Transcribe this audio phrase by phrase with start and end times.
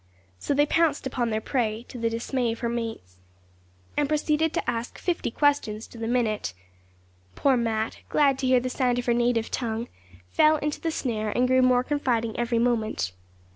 [0.39, 3.17] So they pounced upon their prey, to the dismay of her mates,
[3.95, 6.55] and proceeded to ask fifty questions to the minute.
[7.35, 9.89] Poor Mat, glad to hear the sound of her native tongue,
[10.31, 13.11] fell into the snare, and grew more confiding every moment.